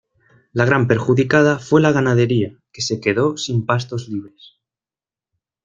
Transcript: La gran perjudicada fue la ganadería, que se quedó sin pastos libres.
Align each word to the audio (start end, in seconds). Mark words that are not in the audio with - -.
La 0.53 0.65
gran 0.65 0.87
perjudicada 0.87 1.59
fue 1.59 1.79
la 1.79 1.91
ganadería, 1.91 2.57
que 2.73 2.81
se 2.81 2.99
quedó 2.99 3.37
sin 3.37 3.67
pastos 3.67 4.09
libres. 4.09 4.57